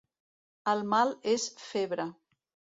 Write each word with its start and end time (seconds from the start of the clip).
El 0.73 0.81
mal 0.95 1.13
és 1.35 1.47
febre. 1.69 2.11